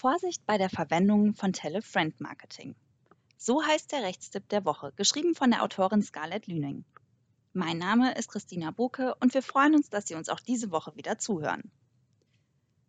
[0.00, 2.74] Vorsicht bei der Verwendung von Tele-Friend-Marketing.
[3.36, 6.86] So heißt der Rechtstipp der Woche, geschrieben von der Autorin Scarlett Lüning.
[7.52, 10.96] Mein Name ist Christina Buke und wir freuen uns, dass Sie uns auch diese Woche
[10.96, 11.70] wieder zuhören.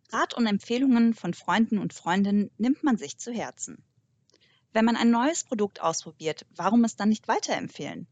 [0.08, 3.84] Rat und Empfehlungen von Freunden und Freundinnen nimmt man sich zu Herzen.
[4.72, 8.06] Wenn man ein neues Produkt ausprobiert, warum es dann nicht weiterempfehlen?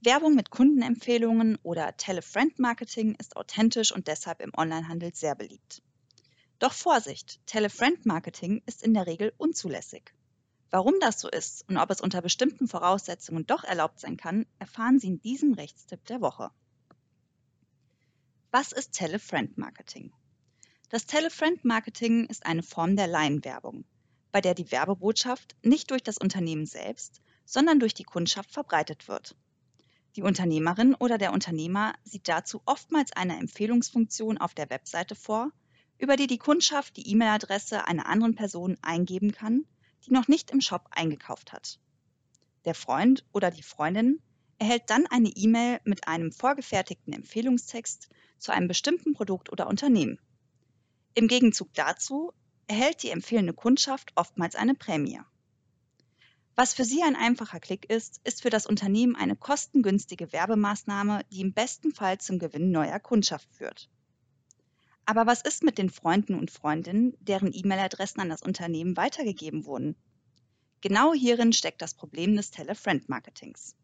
[0.00, 5.80] Werbung mit Kundenempfehlungen oder Tele-Friend-Marketing ist authentisch und deshalb im Onlinehandel sehr beliebt.
[6.58, 10.14] Doch Vorsicht, Tele-Friend-Marketing ist in der Regel unzulässig.
[10.70, 14.98] Warum das so ist und ob es unter bestimmten Voraussetzungen doch erlaubt sein kann, erfahren
[14.98, 16.50] Sie in diesem Rechtstipp der Woche.
[18.50, 20.12] Was ist Tele-Friend-Marketing?
[20.88, 23.84] Das Tele-Friend-Marketing ist eine Form der Laienwerbung,
[24.32, 29.36] bei der die Werbebotschaft nicht durch das Unternehmen selbst, sondern durch die Kundschaft verbreitet wird.
[30.16, 35.52] Die Unternehmerin oder der Unternehmer sieht dazu oftmals eine Empfehlungsfunktion auf der Webseite vor,
[35.98, 39.64] über die die Kundschaft die E-Mail-Adresse einer anderen Person eingeben kann,
[40.04, 41.78] die noch nicht im Shop eingekauft hat.
[42.64, 44.20] Der Freund oder die Freundin
[44.58, 50.18] erhält dann eine E-Mail mit einem vorgefertigten Empfehlungstext zu einem bestimmten Produkt oder Unternehmen.
[51.14, 52.32] Im Gegenzug dazu
[52.66, 55.20] erhält die empfehlende Kundschaft oftmals eine Prämie.
[56.54, 61.42] Was für Sie ein einfacher Klick ist, ist für das Unternehmen eine kostengünstige Werbemaßnahme, die
[61.42, 63.90] im besten Fall zum Gewinn neuer Kundschaft führt.
[65.08, 69.94] Aber was ist mit den Freunden und Freundinnen, deren E-Mail-Adressen an das Unternehmen weitergegeben wurden?
[70.80, 73.76] Genau hierin steckt das Problem des Tele-Friend-Marketings.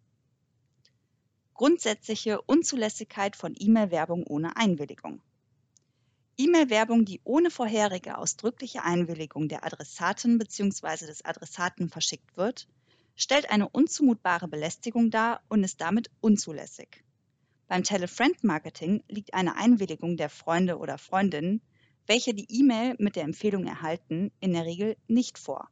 [1.55, 5.23] Grundsätzliche Unzulässigkeit von E-Mail-Werbung ohne Einwilligung.
[6.39, 11.07] E-Mail-Werbung, die ohne vorherige ausdrückliche Einwilligung der Adressatin bzw.
[11.07, 12.67] des Adressaten verschickt wird,
[13.14, 17.05] stellt eine unzumutbare Belästigung dar und ist damit unzulässig.
[17.69, 21.63] Beim Tele-Friend-Marketing liegt eine Einwilligung der Freunde oder Freundinnen,
[22.07, 25.69] welche die E-Mail mit der Empfehlung erhalten, in der Regel nicht vor.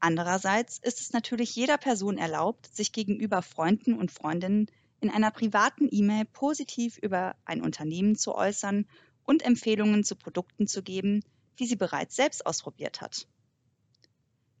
[0.00, 4.70] Andererseits ist es natürlich jeder Person erlaubt, sich gegenüber Freunden und Freundinnen
[5.00, 8.86] in einer privaten E-Mail positiv über ein Unternehmen zu äußern
[9.24, 11.22] und Empfehlungen zu Produkten zu geben,
[11.58, 13.26] die sie bereits selbst ausprobiert hat.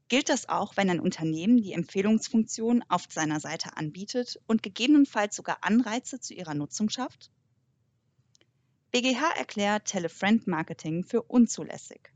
[0.08, 5.58] Gilt das auch, wenn ein Unternehmen die Empfehlungsfunktion auf seiner Seite anbietet und gegebenenfalls sogar
[5.60, 7.30] Anreize zu ihrer Nutzung schafft?
[8.90, 12.10] BGH erklärt Telefriend-Marketing für unzulässig.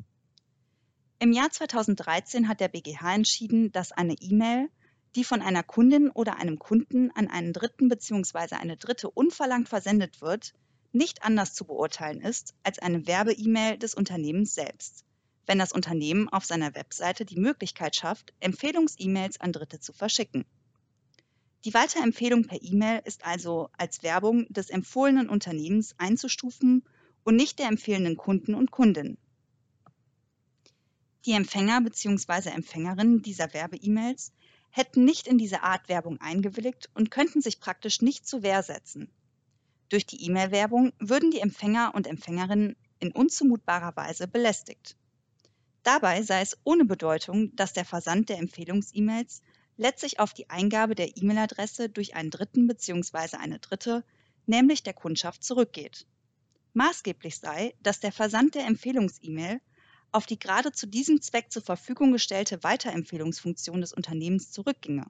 [1.18, 4.70] Im Jahr 2013 hat der BGH entschieden, dass eine E-Mail,
[5.14, 8.54] die von einer Kundin oder einem Kunden an einen Dritten bzw.
[8.54, 10.54] eine Dritte unverlangt versendet wird,
[10.92, 15.04] nicht anders zu beurteilen ist als eine Werbe-E-Mail des Unternehmens selbst
[15.46, 20.44] wenn das Unternehmen auf seiner Webseite die Möglichkeit schafft, Empfehlungs-E-Mails an Dritte zu verschicken.
[21.64, 26.82] Die Weiterempfehlung per E-Mail ist also als Werbung des empfohlenen Unternehmens einzustufen
[27.24, 29.16] und nicht der empfehlenden Kunden und Kundinnen.
[31.24, 32.48] Die Empfänger bzw.
[32.48, 34.32] Empfängerinnen dieser Werbe-E-Mails
[34.70, 39.08] hätten nicht in diese Art Werbung eingewilligt und könnten sich praktisch nicht zur Wehr setzen.
[39.88, 44.96] Durch die E-Mail-Werbung würden die Empfänger und Empfängerinnen in unzumutbarer Weise belästigt.
[45.82, 49.42] Dabei sei es ohne Bedeutung, dass der Versand der Empfehlungs-E-Mails
[49.76, 53.36] letztlich auf die Eingabe der E-Mail-Adresse durch einen Dritten bzw.
[53.36, 54.04] eine Dritte,
[54.46, 56.06] nämlich der Kundschaft, zurückgeht.
[56.74, 59.60] Maßgeblich sei, dass der Versand der Empfehlungs-E-Mail
[60.12, 65.06] auf die gerade zu diesem Zweck zur Verfügung gestellte Weiterempfehlungsfunktion des Unternehmens zurückginge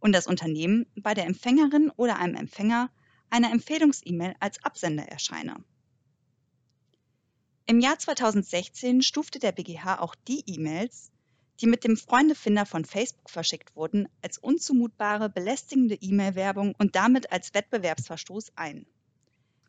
[0.00, 2.90] und das Unternehmen bei der Empfängerin oder einem Empfänger
[3.30, 5.62] einer Empfehlungs-E-Mail als Absender erscheine.
[7.72, 11.10] Im Jahr 2016 stufte der BGH auch die E-Mails,
[11.58, 17.54] die mit dem Freundefinder von Facebook verschickt wurden, als unzumutbare, belästigende E-Mail-Werbung und damit als
[17.54, 18.84] Wettbewerbsverstoß ein.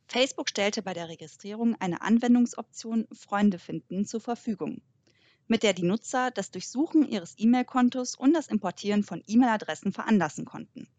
[0.06, 4.82] Facebook stellte bei der Registrierung eine Anwendungsoption Freunde finden zur Verfügung,
[5.48, 10.90] mit der die Nutzer das Durchsuchen ihres E-Mail-Kontos und das Importieren von E-Mail-Adressen veranlassen konnten.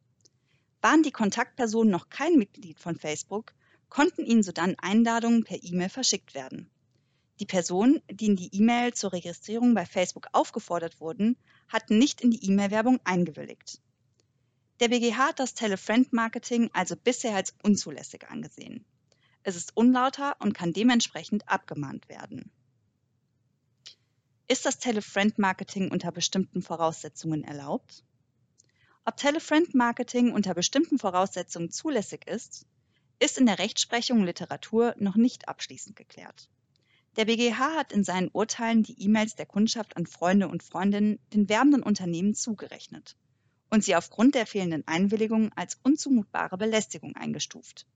[0.81, 3.53] Waren die Kontaktpersonen noch kein Mitglied von Facebook,
[3.91, 6.71] konnten ihnen sodann Einladungen per E-Mail verschickt werden.
[7.41, 11.37] Die Personen, die in die E-Mail zur Registrierung bei Facebook aufgefordert wurden,
[11.69, 13.81] hatten nicht in die E-Mail-Werbung eingewilligt.
[14.81, 18.85] Der BGH hat das Tele-Friend-Marketing also bisher als unzulässig angesehen.
[19.43, 22.51] Es ist unlauter und kann dementsprechend abgemahnt werden.
[24.47, 28.05] Ist das Tele-Friend-Marketing unter bestimmten Voraussetzungen erlaubt?
[29.05, 32.67] Ob Tele-Friend-Marketing unter bestimmten Voraussetzungen zulässig ist,
[33.19, 36.49] ist in der Rechtsprechung und Literatur noch nicht abschließend geklärt.
[37.17, 41.49] Der BGH hat in seinen Urteilen die E-Mails der Kundschaft an Freunde und Freundinnen den
[41.49, 43.17] werbenden Unternehmen zugerechnet
[43.71, 47.87] und sie aufgrund der fehlenden Einwilligung als unzumutbare Belästigung eingestuft.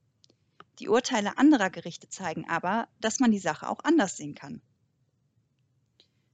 [0.79, 4.61] Die Urteile anderer Gerichte zeigen aber, dass man die Sache auch anders sehen kann.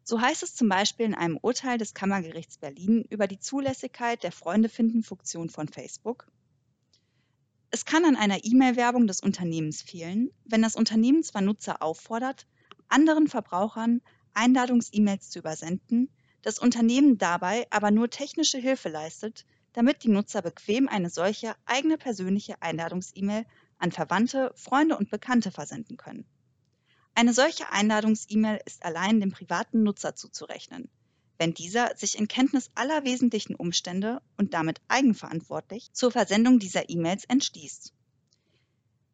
[0.04, 4.32] So heißt es zum Beispiel in einem Urteil des Kammergerichts Berlin über die Zulässigkeit der
[4.32, 6.28] Freunde-finden-Funktion von Facebook.
[7.72, 12.46] Es kann an einer E-Mail-Werbung des Unternehmens fehlen, wenn das Unternehmen zwar Nutzer auffordert,
[12.88, 14.02] anderen Verbrauchern
[14.34, 16.10] Einladungs-E-Mails zu übersenden,
[16.42, 21.98] das Unternehmen dabei aber nur technische Hilfe leistet, damit die Nutzer bequem eine solche eigene
[21.98, 23.46] persönliche Einladungs-E-Mail
[23.78, 26.26] an Verwandte, Freunde und Bekannte versenden können.
[27.14, 30.90] Eine solche Einladungs-E-Mail ist allein dem privaten Nutzer zuzurechnen,
[31.38, 37.26] wenn dieser sich in Kenntnis aller wesentlichen Umstände und damit eigenverantwortlich zur Versendung dieser E-Mails
[37.26, 37.95] entschließt.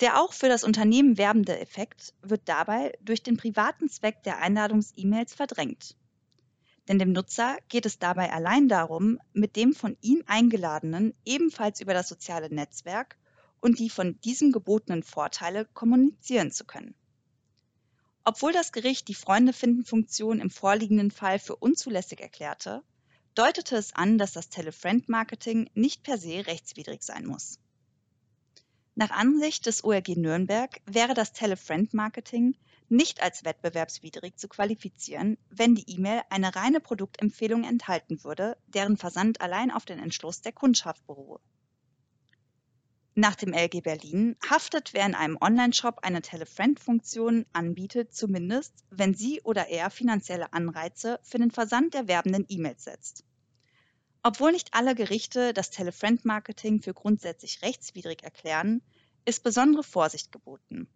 [0.01, 5.35] Der auch für das Unternehmen werbende Effekt wird dabei durch den privaten Zweck der Einladungs-E-Mails
[5.35, 5.95] verdrängt.
[6.87, 11.93] Denn dem Nutzer geht es dabei allein darum, mit dem von ihm Eingeladenen ebenfalls über
[11.93, 13.15] das soziale Netzwerk
[13.59, 16.95] und die von diesem gebotenen Vorteile kommunizieren zu können.
[18.23, 22.81] Obwohl das Gericht die Freunde-finden-Funktion im vorliegenden Fall für unzulässig erklärte,
[23.35, 27.59] deutete es an, dass das Telefriend-Marketing nicht per se rechtswidrig sein muss.
[28.95, 32.57] Nach Ansicht des ORG Nürnberg wäre das Telefriend-Marketing
[32.89, 39.39] nicht als wettbewerbswidrig zu qualifizieren, wenn die E-Mail eine reine Produktempfehlung enthalten würde, deren Versand
[39.39, 41.39] allein auf den Entschluss der Kundschaft beruhe.
[43.15, 49.41] Nach dem LG Berlin haftet, wer in einem Onlineshop eine Telefriend-Funktion anbietet, zumindest, wenn sie
[49.41, 53.23] oder er finanzielle Anreize für den Versand der werbenden E-Mails setzt.
[54.23, 58.81] Obwohl nicht alle Gerichte das Telefriend-Marketing für grundsätzlich rechtswidrig erklären,
[59.25, 60.87] ist besondere Vorsicht geboten.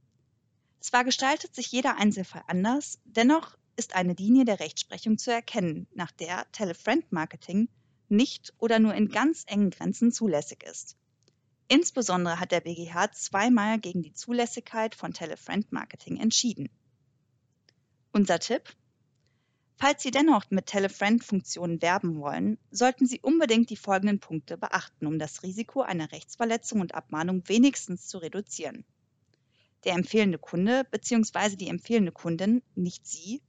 [0.80, 6.12] Zwar gestaltet sich jeder Einzelfall anders, dennoch ist eine Linie der Rechtsprechung zu erkennen, nach
[6.12, 7.69] der Telefriend-Marketing
[8.07, 10.95] nicht oder nur in ganz engen Grenzen zulässig ist.
[11.68, 16.69] Insbesondere hat der BGH zweimal gegen die Zulässigkeit von Telefriend-Marketing entschieden.
[18.12, 18.75] Unser Tipp?
[19.77, 25.19] Falls Sie dennoch mit Telefriend-Funktionen werben wollen, sollten Sie unbedingt die folgenden Punkte beachten, um
[25.19, 28.86] das Risiko einer Rechtsverletzung und Abmahnung wenigstens zu reduzieren.
[29.83, 31.57] Der empfehlende Kunde bzw.
[31.57, 33.42] die empfehlende Kundin, nicht Sie,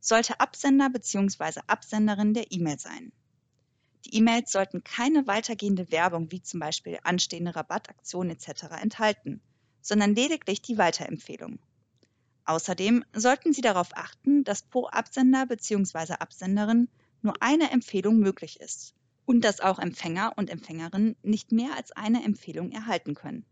[0.00, 1.60] sollte Absender bzw.
[1.66, 3.12] Absenderin der E-Mail sein.
[4.06, 8.64] Die E-Mails sollten keine weitergehende Werbung wie zum Beispiel anstehende Rabattaktionen etc.
[8.80, 9.42] enthalten,
[9.82, 11.58] sondern lediglich die Weiterempfehlung.
[12.46, 16.14] Außerdem sollten Sie darauf achten, dass pro Absender bzw.
[16.14, 16.88] Absenderin
[17.20, 18.94] nur eine Empfehlung möglich ist
[19.24, 23.44] und dass auch Empfänger und Empfängerinnen nicht mehr als eine Empfehlung erhalten können.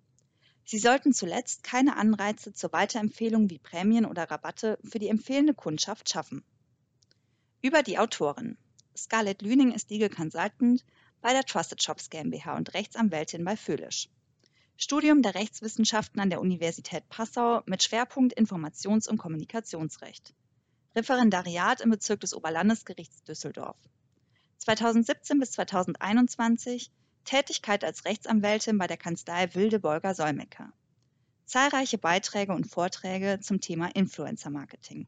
[0.65, 6.09] Sie sollten zuletzt keine Anreize zur Weiterempfehlung wie Prämien oder Rabatte für die empfehlende Kundschaft
[6.09, 6.45] schaffen.
[7.61, 8.57] Über die Autorin.
[8.97, 10.85] Scarlett Lüning ist Legal Consultant
[11.21, 14.09] bei der Trusted Shops GmbH und Rechtsanwältin bei Föhlisch.
[14.77, 20.35] Studium der Rechtswissenschaften an der Universität Passau mit Schwerpunkt Informations- und Kommunikationsrecht.
[20.97, 23.77] Referendariat im Bezirk des Oberlandesgerichts Düsseldorf.
[24.59, 26.91] 2017 bis 2021
[27.25, 30.73] Tätigkeit als Rechtsanwältin bei der Kanzlei Wilde Bolger Solmecke.
[31.47, 35.03] Zahlreiche Beiträge und Vorträge zum Thema Influencer Marketing.